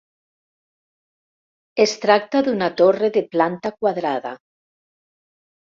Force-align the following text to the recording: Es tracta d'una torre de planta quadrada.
Es 1.85 1.93
tracta 2.07 2.43
d'una 2.49 2.71
torre 2.83 3.13
de 3.21 3.25
planta 3.37 3.75
quadrada. 3.79 4.35